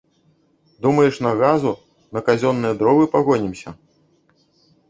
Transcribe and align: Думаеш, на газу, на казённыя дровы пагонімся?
Думаеш, 0.85 1.13
на 1.25 1.33
газу, 1.43 1.73
на 2.17 2.25
казённыя 2.31 2.73
дровы 2.81 3.05
пагонімся? 3.15 3.75